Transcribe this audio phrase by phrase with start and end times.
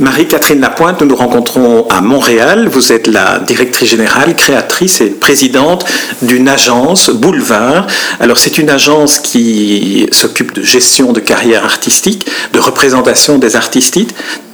[0.00, 2.68] Marie-Catherine Lapointe, nous nous rencontrons à Montréal.
[2.70, 5.84] Vous êtes la directrice générale, créatrice et présidente
[6.22, 7.88] d'une agence Boulevard.
[8.20, 13.98] Alors c'est une agence qui s'occupe de gestion de carrière artistique, de représentation des artistes,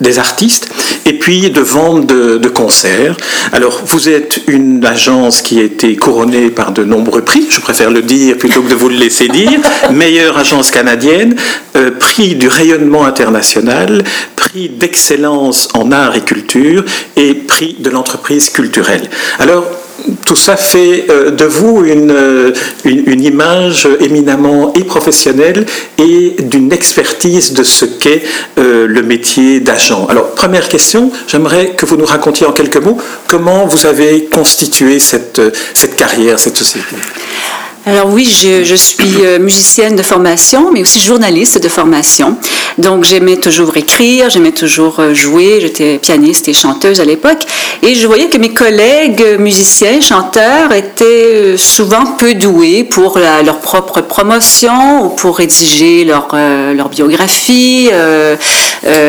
[0.00, 0.70] des artistes
[1.04, 3.14] et puis de vente de, de concerts.
[3.52, 7.90] Alors vous êtes une agence qui a été couronnée par de nombreux prix, je préfère
[7.90, 9.60] le dire plutôt que de vous le laisser dire.
[9.90, 11.36] Meilleure agence canadienne,
[11.76, 14.04] euh, prix du rayonnement international,
[14.54, 16.84] prix d'excellence en art et culture
[17.16, 19.10] et prix de l'entreprise culturelle.
[19.40, 19.64] Alors,
[20.24, 22.52] tout ça fait euh, de vous une, euh,
[22.84, 25.66] une, une, image éminemment et professionnelle
[25.98, 28.22] et d'une expertise de ce qu'est
[28.58, 30.06] euh, le métier d'agent.
[30.06, 35.00] Alors, première question, j'aimerais que vous nous racontiez en quelques mots comment vous avez constitué
[35.00, 35.40] cette,
[35.74, 36.94] cette carrière, cette société.
[37.86, 42.38] Alors oui, je, je, suis euh, musicienne de formation, mais aussi journaliste de formation.
[42.78, 45.58] Donc j'aimais toujours écrire, j'aimais toujours euh, jouer.
[45.60, 47.44] J'étais pianiste et chanteuse à l'époque.
[47.86, 53.42] Et je voyais que mes collègues musiciens, chanteurs étaient euh, souvent peu doués pour la,
[53.42, 58.36] leur propre promotion ou pour rédiger leur, euh, leur biographie, euh,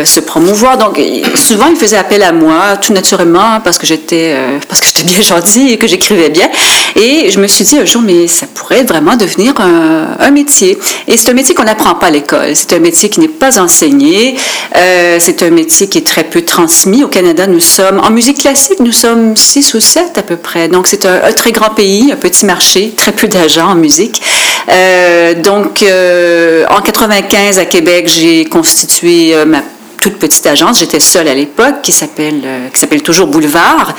[0.03, 0.77] se promouvoir.
[0.77, 0.99] Donc
[1.35, 4.35] souvent ils faisaient appel à moi, tout naturellement, parce que j'étais
[4.67, 6.49] parce que j'étais bien gentille et que j'écrivais bien.
[6.97, 10.31] Et je me suis dit un jour, mais ça pourrait pourrait vraiment devenir un, un
[10.31, 10.77] métier.
[11.07, 12.55] Et c'est un métier qu'on n'apprend pas à l'école.
[12.55, 14.35] C'est un métier qui n'est pas enseigné.
[14.75, 17.03] Euh, c'est un métier qui est très peu transmis.
[17.03, 20.67] Au Canada, nous sommes, en musique classique, nous sommes six ou sept à peu près.
[20.67, 24.21] Donc c'est un, très grand pays, un petit marché, très peu d'agents en musique.
[24.69, 29.61] Euh, donc euh, en 95 à Québec, j'ai constitué euh, ma
[30.05, 30.79] toute petite agence.
[30.79, 33.95] J'étais seule à l'époque, qui s'appelle euh, qui s'appelle toujours Boulevard.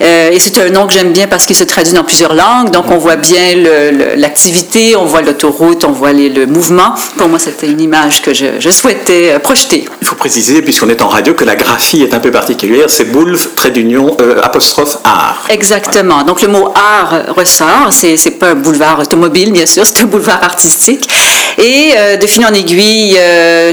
[0.00, 2.70] Euh, et c'est un nom que j'aime bien parce qu'il se traduit dans plusieurs langues.
[2.70, 3.54] Donc on voit bien
[4.16, 6.94] l'activité, on voit l'autoroute, on voit les, le mouvement.
[7.18, 9.84] Pour moi, c'était une image que je, je, souhaitais euh, projeter.
[10.00, 12.86] Il faut préciser, puisqu'on est en radio, que la graphie est un peu particulière.
[12.88, 15.44] C'est Bouleve, trait d'union, apostrophe art.
[15.50, 16.22] Exactement.
[16.22, 17.88] Donc le mot art ressort.
[17.90, 21.06] C'est c'est pas un boulevard automobile, bien sûr, c'est un boulevard artistique.
[21.58, 23.18] Et de fil en aiguille,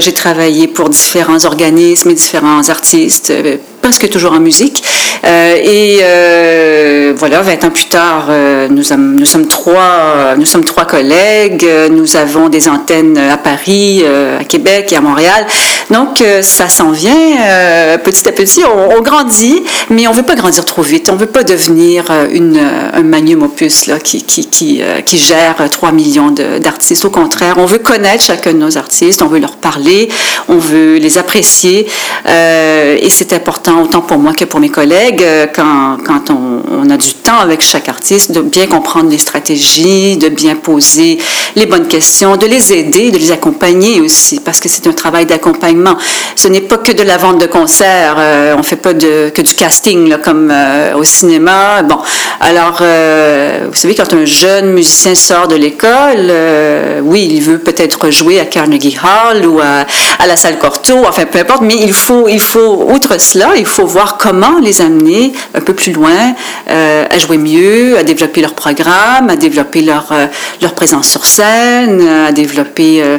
[0.00, 3.56] j'ai travaillé pour différents organismes et différents artistes, euh,
[3.88, 4.84] presque toujours en musique.
[5.24, 10.84] Euh, et euh, voilà, 20 ans plus tard, euh, nous, sommes, trois, nous sommes trois
[10.84, 11.66] collègues.
[11.90, 15.46] Nous avons des antennes à Paris, à Québec et à Montréal.
[15.90, 18.62] Donc, ça s'en vient petit à petit.
[18.64, 21.08] On, on, grandit, mais on ne veut pas grandir trop vite.
[21.10, 22.60] On ne veut pas devenir une,
[22.92, 27.04] un magnum opus là, qui, qui, qui, qui gère 3 millions d'artistes.
[27.04, 30.08] Au contraire, on veut connaître chacun de nos artistes, on veut leur parler,
[30.48, 31.86] on veut les apprécier.
[32.26, 35.24] et c'est important, autant pour moi que pour mes collègues,
[35.54, 40.28] quand, quand on, a du temps avec chaque artiste, de bien comprendre les stratégies, de
[40.28, 41.18] bien poser
[41.56, 45.26] les bonnes questions, de les aider, de les accompagner aussi, parce que c'est un travail
[45.26, 45.96] d'accompagnement.
[46.36, 49.54] Ce n'est pas que de la vente de concerts, euh, on fait pas que du
[49.54, 51.82] casting comme euh, au cinéma.
[51.82, 51.98] Bon,
[52.40, 56.32] alors, euh, vous savez, quand un jeune musicien sort de l'école,
[57.02, 59.86] oui, il veut peut-être jouer à Carnegie Hall ou à,
[60.18, 63.66] à la salle Corto, enfin peu importe, mais il faut, il faut, outre cela, il
[63.66, 66.34] faut voir comment les amener un peu plus loin,
[66.70, 70.26] euh, à jouer mieux, à développer leur programme, à développer leur, euh,
[70.62, 73.18] leur présence sur scène, à développer euh,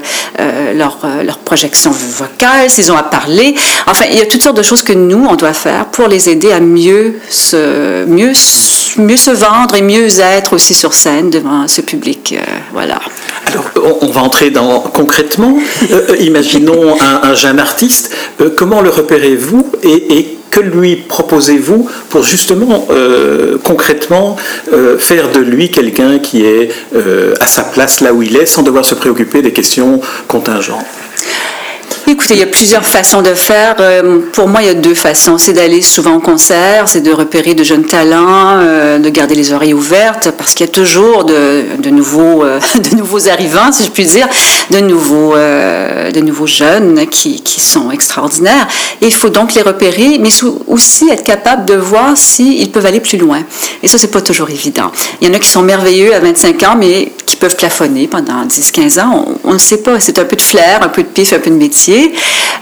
[0.74, 3.56] leur, leur projection vocale, s'ils ont à parler.
[3.88, 6.30] Enfin, il y a toutes sortes de choses que nous, on doit faire pour les
[6.30, 8.32] aider à mieux se, mieux,
[8.98, 12.36] mieux se vendre et mieux être aussi sur scène devant ce public.
[12.74, 13.00] voilà.
[13.46, 13.66] Alors,
[14.02, 15.58] on, va entrer dans concrètement.
[16.20, 18.16] imaginons un, un, jeune artiste.
[18.56, 24.36] comment le repérez-vous et que lui proposez-vous pour justement euh, concrètement
[24.74, 28.46] euh, faire de lui quelqu'un qui est euh, à sa place là où il est
[28.46, 30.86] sans devoir se préoccuper des questions contingentes?
[32.12, 33.76] Écoutez, il y a plusieurs façons de faire.
[33.80, 35.38] Euh, pour moi, il y a deux façons.
[35.38, 39.54] C'est d'aller souvent au concert, c'est de repérer de jeunes talents, euh, de garder les
[39.54, 41.62] oreilles ouvertes, parce qu'il y a toujours de, euh,
[42.98, 44.28] nouveaux arrivants, si je puis dire,
[44.72, 45.36] de nouveaux,
[46.48, 48.68] jeunes qui, sont extraordinaires.
[49.02, 50.30] Il faut donc les repérer, mais
[50.66, 53.44] aussi être capable de voir s'ils si peuvent aller plus loin.
[53.84, 54.92] Et ça, c'est pas toujours évident.
[55.22, 58.46] Il y en a qui sont merveilleux à 25 ans, mais qui peuvent plafonner pendant
[58.46, 59.28] 10-15 ans.
[59.44, 60.00] On ne sait pas.
[60.00, 61.99] C'est un peu de flair, un peu de pif, un peu de métier.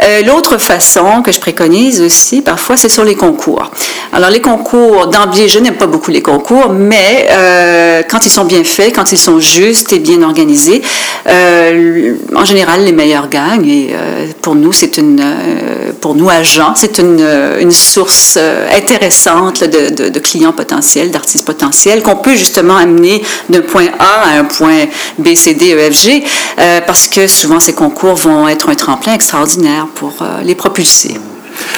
[0.01, 3.71] Euh, l'autre façon que je préconise aussi, parfois, c'est sur les concours.
[4.17, 8.45] Alors, les concours, d'emblée, je n'aime pas beaucoup les concours, mais euh, quand ils sont
[8.45, 10.81] bien faits, quand ils sont justes et bien organisés,
[11.29, 13.69] euh, en général, les meilleurs gagnent.
[13.69, 13.95] Et
[14.41, 15.23] pour nous, c'est une,
[16.01, 18.39] pour nous agents, c'est une, source
[18.75, 24.45] intéressante de, clients potentiels, d'artistes potentiels, qu'on peut justement amener d'un point A à un
[24.45, 24.85] point
[25.19, 26.23] B, C, D, E, F, G,
[26.87, 31.19] parce que souvent ces concours vont être un tremplin extraordinaire pour euh, les propulser.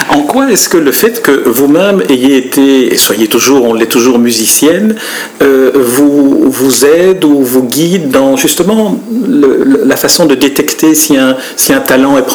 [0.09, 3.86] En quoi est-ce que le fait que vous-même ayez été, et soyez toujours, on l'est
[3.86, 4.95] toujours musicienne,
[5.41, 8.97] euh, vous, vous aide ou vous guide dans justement
[9.86, 12.25] la façon de détecter si un, si un talent est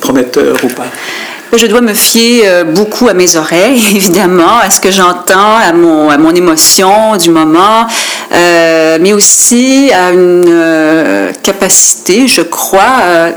[0.00, 0.86] prometteur ou pas?
[1.56, 5.72] Je dois me fier euh, beaucoup à mes oreilles, évidemment, à ce que j'entends, à
[5.72, 7.86] mon, à mon émotion du moment,
[8.30, 13.32] mais aussi à une capacité, je crois,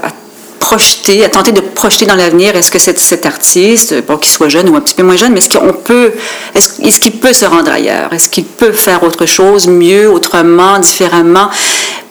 [0.61, 4.69] projeter, à tenter de projeter dans l'avenir, est-ce que cet, artiste, bon, qu'il soit jeune
[4.69, 6.13] ou un petit peu moins jeune, mais est-ce qu'on peut,
[6.55, 8.13] est-ce, qu'il peut se rendre ailleurs?
[8.13, 11.49] Est-ce qu'il peut faire autre chose, mieux, autrement, différemment?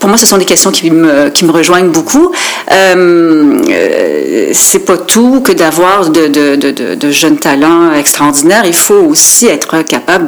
[0.00, 2.32] Pour moi, ce sont des questions qui me, qui me rejoignent beaucoup.
[2.72, 4.06] Euh, euh
[4.52, 8.62] c'est pas tout que d'avoir de, de, de, jeunes talents extraordinaires.
[8.66, 10.26] Il faut aussi être capable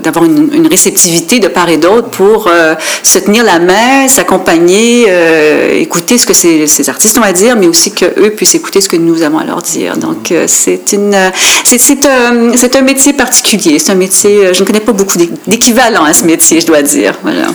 [0.00, 5.80] d'avoir une, réceptivité de part et d'autre pour euh, se tenir la main, s'accompagner, euh,
[5.80, 8.96] écouter ce que ces, artistes ont à dire, mais aussi qu'eux puissent écouter ce que
[8.96, 9.96] nous avons à leur dire.
[9.96, 13.78] Donc, c'est c'est un, un métier particulier.
[13.78, 17.14] C'est un métier, je ne connais pas beaucoup d'équivalent à ce métier, je dois dire.
[17.22, 17.46] Voilà.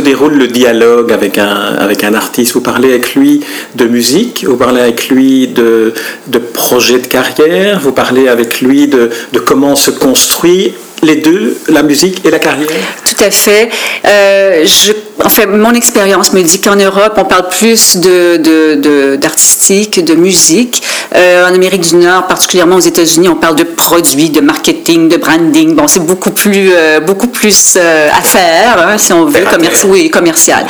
[0.00, 3.40] Déroule le dialogue avec un, avec un artiste Vous parlez avec lui
[3.74, 5.94] de musique, vous parlez avec lui de,
[6.26, 11.56] de projet de carrière, vous parlez avec lui de, de comment se construit les deux,
[11.68, 12.68] la musique et la carrière?
[13.04, 13.68] Tout à fait.
[14.04, 14.92] Euh, je,
[15.24, 20.82] enfin, mon expérience me dit qu'en Europe, on parle plus de, d'artistique, de, musique.
[21.14, 25.16] Euh, en Amérique du Nord, particulièrement aux États-Unis, on parle de produits, de marketing, de
[25.16, 25.74] branding.
[25.74, 29.90] Bon, c'est beaucoup plus, euh, beaucoup plus affaire, hein, si on veut, commercial.
[29.90, 30.66] Oui, commercial.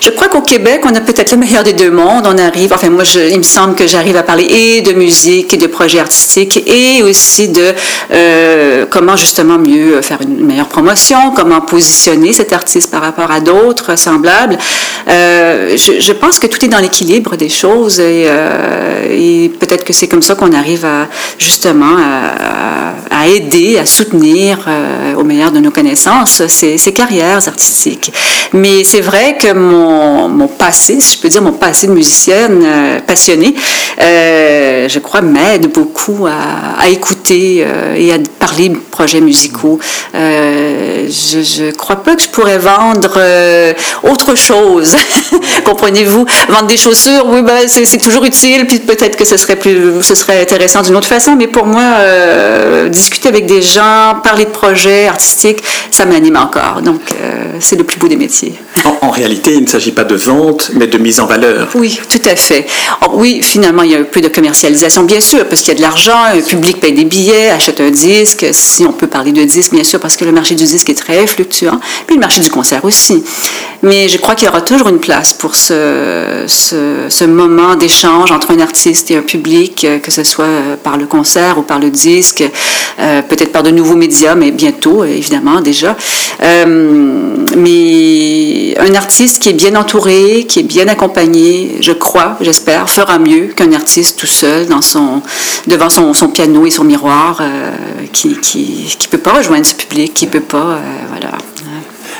[0.00, 2.26] Je crois qu'au Québec, on a peut-être le meilleur des deux mondes.
[2.26, 5.54] On arrive, enfin, moi, je, il me semble que j'arrive à parler et de musique
[5.54, 7.74] et de projets artistiques et aussi de
[8.90, 13.87] comment justement mieux faire une meilleure promotion, comment positionner cet artiste par rapport à d'autres
[13.96, 14.58] semblables.
[15.08, 20.06] Euh, je, pense que tout est dans l'équilibre des choses et, euh, peut-être que c'est
[20.06, 21.08] comme ça qu'on arrive à
[21.38, 21.96] justement
[23.10, 28.12] à, aider, à soutenir euh, au meilleur de nos connaissances ces, carrières artistiques.
[28.52, 32.64] Mais c'est vrai que mon, passé, si je peux dire mon passé de musicienne
[33.06, 33.54] passionnée,
[33.98, 39.78] je crois m'aide beaucoup à, écouter et à parler de projets musicaux
[41.10, 43.72] je crois pas que je pourrais vendre euh,
[44.02, 44.96] autre chose.
[45.64, 46.24] Comprenez-vous?
[46.48, 50.14] Vendre des chaussures, oui, ben, c'est toujours utile, puis peut-être que ce serait, plus, ce
[50.14, 54.50] serait intéressant d'une autre façon, mais pour moi, euh, discuter avec des gens, parler de
[54.50, 56.82] projets artistiques, ça m'anime encore.
[56.82, 57.00] Donc,
[57.60, 58.54] c'est le plus beau des métiers.
[58.84, 61.68] En, réalité, il ne s'agit pas de vente, mais de mise en valeur.
[61.74, 62.66] Oui, tout à fait.
[63.02, 65.76] Oh, oui, finalement, il y a un peu de commercialisation, bien sûr, parce qu'il y
[65.76, 69.32] a de l'argent, le public paye des billets, achète un disque, si on peut parler
[69.32, 72.20] de disque, bien sûr, parce que le marché du disque est très fluctuant, puis le
[72.20, 73.24] marché du concert aussi.
[73.82, 76.46] Mais je crois qu'il y aura toujours une place pour ce,
[77.26, 81.06] moment d'échange entre un artiste et un public, euh, que ce soit euh, par le
[81.06, 82.42] concert ou par le disque,
[82.98, 85.96] euh, peut-être par de nouveaux médias, mais bientôt, évidemment, déjà.
[87.56, 93.18] mais un artiste qui est bien entouré, qui est bien accompagné, je crois, j'espère, fera
[93.18, 94.66] mieux qu'un artiste tout seul
[95.66, 97.42] devant son, piano et son miroir,
[98.12, 100.78] qui ne peut pas rejoindre ce public, qui ne peut pas, euh,
[101.08, 101.38] voilà.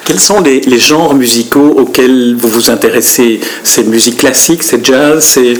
[0.04, 3.40] Quels sont les, les, genres musicaux auxquels vous vous intéressez?
[3.62, 5.54] C'est musique classique, c'est jazz, c'est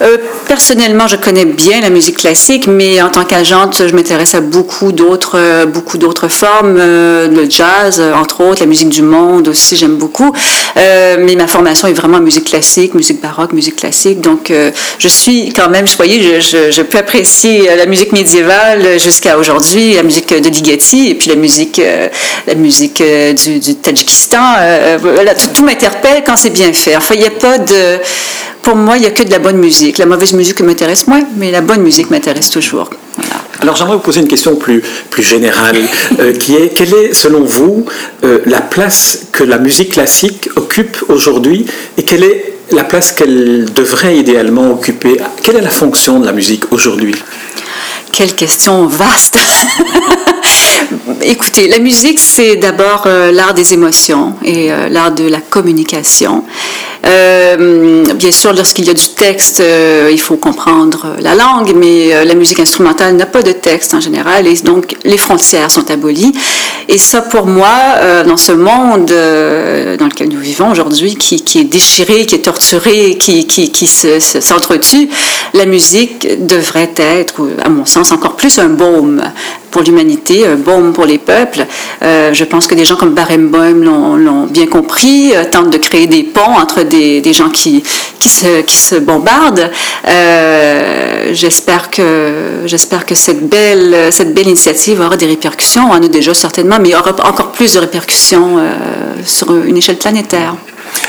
[0.00, 0.16] euh,
[0.48, 4.90] personnellement, je connais bien la musique classique, mais en tant qu'agente, je m'intéresse à beaucoup
[4.90, 9.76] d'autres, euh, beaucoup d'autres formes, euh, le jazz, entre autres, la musique du monde aussi,
[9.76, 10.32] j'aime beaucoup.
[10.76, 14.20] mais ma formation est vraiment musique classique, musique baroque, musique classique.
[14.20, 14.52] Donc,
[14.98, 19.94] je suis quand même, vous voyez, je, je, peux apprécier la musique médiévale jusqu'à aujourd'hui,
[19.94, 21.80] la musique de Ligeti et puis la musique,
[22.46, 24.56] la musique du, Tadjikistan.
[25.54, 26.96] tout m'interpelle quand c'est bien fait.
[26.96, 27.98] Enfin, il n'y a pas de
[28.62, 29.98] pour moi, il n'y a que de la bonne musique.
[29.98, 32.90] La mauvaise musique m'intéresse moins, mais la bonne musique m'intéresse toujours.
[33.60, 35.76] Alors j'aimerais vous poser une question plus, plus générale,
[36.18, 37.84] euh, qui est quelle est, selon vous,
[38.24, 41.66] euh, la place que la musique classique occupe aujourd'hui
[41.96, 45.16] et quelle est la place qu'elle devrait idéalement occuper?
[45.42, 47.14] Quelle est la fonction de la musique aujourd'hui?
[48.10, 49.38] Quelle question vaste
[51.22, 56.44] écoutez, la musique, c'est d'abord l'art des émotions et l'art de la communication.
[57.04, 62.14] Euh, bien sûr, lorsqu'il y a du texte, euh, il faut comprendre la langue, mais
[62.14, 65.90] euh, la musique instrumentale n'a pas de texte en général, et donc les frontières sont
[65.90, 66.32] abolies.
[66.88, 67.70] Et ça, pour moi,
[68.26, 73.46] dans ce monde dans lequel nous vivons aujourd'hui, qui, est déchiré, qui est torturé, qui,
[73.46, 75.08] qui, qui s'entretue,
[75.54, 79.22] la musique devrait être, à mon sens, encore plus un baume
[79.70, 81.66] pour l'humanité, un baume pour les peuples.
[82.02, 83.84] je pense que des gens comme Barenboim
[84.16, 87.82] l'ont bien compris, tentent de créer des ponts entre des, gens qui,
[88.18, 89.70] qui, se, qui se bombardent.
[90.08, 92.66] Euh, j'espère que,
[93.06, 95.82] que cette belle, cette belle initiative aura des répercussions.
[95.90, 98.72] On en a déjà certainement, mais aura encore plus de répercussions euh,
[99.24, 100.54] sur une échelle planétaire.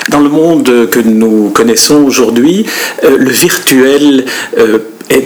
[0.09, 2.65] Dans le monde que nous connaissons aujourd'hui,
[3.03, 4.25] euh, le virtuel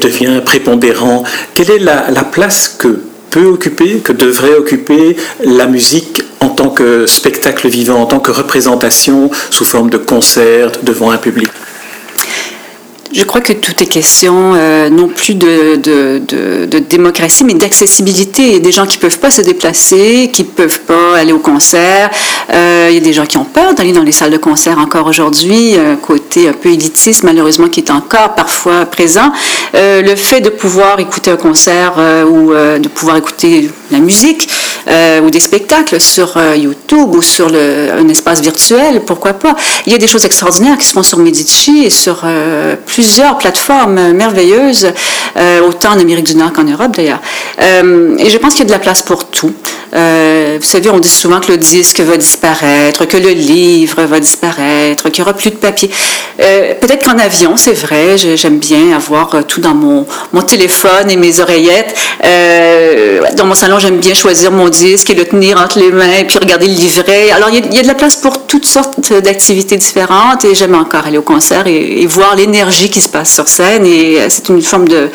[0.01, 1.23] devient prépondérant.
[1.53, 2.99] Quelle est la, la place que
[3.29, 6.23] peut occuper, que devrait occuper la musique
[7.05, 11.49] spectacle vivant, en tant que représentation sous forme de concert devant un public
[13.17, 18.43] je crois que tout est question euh, non plus de, démocratie, mais d'accessibilité.
[18.43, 21.17] Il y a des gens qui ne peuvent pas se déplacer, qui ne peuvent pas
[21.17, 22.11] aller au concert.
[22.53, 24.77] Euh, il y a des gens qui ont peur d'aller dans les salles de concert
[24.77, 29.31] encore aujourd'hui, un côté un peu élitiste malheureusement qui est encore parfois présent.
[29.73, 31.93] Euh, le fait de pouvoir écouter un concert
[32.31, 34.47] ou de pouvoir écouter la musique
[35.23, 39.55] ou des spectacles sur YouTube ou sur un espace virtuel, pourquoi pas.
[39.85, 42.23] Il y a des choses extraordinaires qui se font sur Medici et sur
[43.07, 44.91] plusieurs plateformes merveilleuses,
[45.37, 47.21] euh, autant en Amérique du Nord qu'en Europe d'ailleurs.
[47.61, 49.53] Euh, et je pense qu'il y a de la place pour tout.
[49.93, 54.19] Euh, vous savez, on dit souvent que le disque va disparaître, que le livre va
[54.19, 55.89] disparaître, qu'il n'y aura plus de papier.
[56.39, 60.05] Euh, peut-être qu'en avion, c'est vrai, j'aime bien avoir euh, tout dans mon,
[60.47, 61.93] téléphone et mes oreillettes.
[63.35, 66.25] dans mon salon, j'aime bien choisir mon disque et le tenir entre les mains et
[66.25, 67.31] puis regarder le livret.
[67.31, 71.05] Alors, il y a, de la place pour toutes sortes d'activités différentes et j'aime encore
[71.05, 73.85] aller au concert et, voir l'énergie qui se passe sur scène.
[73.85, 75.09] Et c'est une forme de,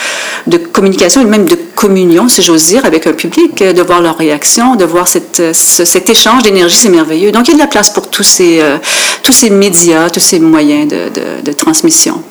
[0.46, 4.18] de communication et même de communion, si j'ose dire, avec un public, de voir leur
[4.18, 7.32] réaction de voir cette, cet échange d'énergie, c'est merveilleux.
[7.32, 8.78] Donc il y a de la place pour tous ces, euh,
[9.22, 12.22] tous ces médias, tous ces moyens de, de, transmission.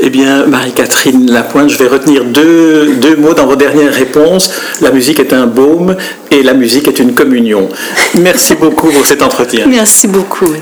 [0.00, 4.50] Eh bien, Marie-Catherine Lapointe, je vais retenir deux, deux mots dans vos dernières réponses.
[4.80, 5.96] La musique est un baume
[6.30, 7.68] et la musique est une communion.
[8.14, 9.66] Merci beaucoup pour cet entretien.
[9.66, 10.52] Merci beaucoup.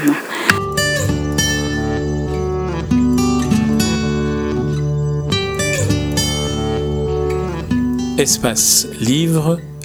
[8.17, 9.59] Espace Livre